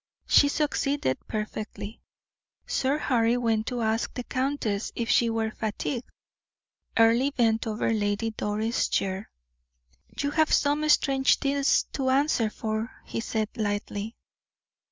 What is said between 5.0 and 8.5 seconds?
she were fatigued. Earle bent over Lady